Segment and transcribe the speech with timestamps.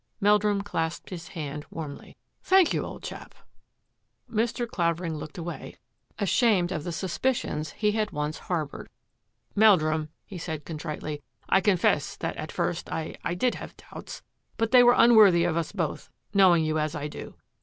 [0.19, 2.15] Meldrum clasped his hand warmly."
[2.49, 3.35] Thank you, old chap!
[3.85, 4.67] '* Mr.
[4.67, 5.75] Clavering looked away,
[6.17, 8.89] ashamed of the sus picions he had once harboured."
[9.63, 14.23] Meldrum," he said contritely,." I confess that at first I— I did have doubts,
[14.57, 17.35] but they were un worthy of us both, knowing you as I do.